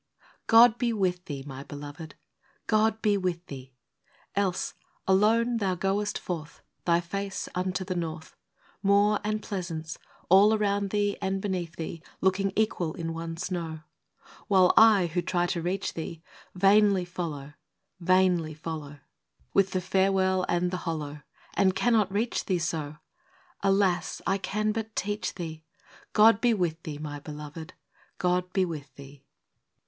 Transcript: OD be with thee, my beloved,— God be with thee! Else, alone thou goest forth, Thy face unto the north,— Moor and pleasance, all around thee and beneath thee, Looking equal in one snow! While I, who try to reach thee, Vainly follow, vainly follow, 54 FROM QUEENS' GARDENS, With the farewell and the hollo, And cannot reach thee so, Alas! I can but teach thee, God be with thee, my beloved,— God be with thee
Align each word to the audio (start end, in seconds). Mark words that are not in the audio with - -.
OD 0.51 0.79
be 0.79 0.93
with 0.93 1.25
thee, 1.25 1.43
my 1.45 1.61
beloved,— 1.61 2.15
God 2.65 3.03
be 3.03 3.17
with 3.17 3.45
thee! 3.45 3.75
Else, 4.35 4.73
alone 5.07 5.57
thou 5.57 5.75
goest 5.75 6.17
forth, 6.17 6.63
Thy 6.85 6.99
face 6.99 7.47
unto 7.53 7.85
the 7.85 7.93
north,— 7.93 8.35
Moor 8.81 9.19
and 9.23 9.43
pleasance, 9.43 9.99
all 10.27 10.55
around 10.55 10.89
thee 10.89 11.17
and 11.21 11.39
beneath 11.39 11.75
thee, 11.75 12.01
Looking 12.19 12.51
equal 12.55 12.95
in 12.95 13.13
one 13.13 13.37
snow! 13.37 13.81
While 14.47 14.73
I, 14.75 15.05
who 15.05 15.21
try 15.21 15.45
to 15.45 15.61
reach 15.61 15.93
thee, 15.93 16.23
Vainly 16.55 17.05
follow, 17.05 17.53
vainly 17.99 18.55
follow, 18.55 19.01
54 19.01 19.01
FROM 19.01 19.01
QUEENS' 19.03 19.53
GARDENS, 19.53 19.53
With 19.53 19.71
the 19.71 19.81
farewell 19.87 20.45
and 20.49 20.71
the 20.71 20.77
hollo, 20.77 21.21
And 21.53 21.75
cannot 21.75 22.11
reach 22.11 22.45
thee 22.45 22.57
so, 22.57 22.95
Alas! 23.61 24.19
I 24.25 24.39
can 24.39 24.71
but 24.71 24.95
teach 24.95 25.35
thee, 25.35 25.63
God 26.13 26.41
be 26.41 26.55
with 26.55 26.81
thee, 26.81 26.97
my 26.97 27.19
beloved,— 27.19 27.75
God 28.17 28.51
be 28.51 28.65
with 28.65 28.95
thee 28.95 29.27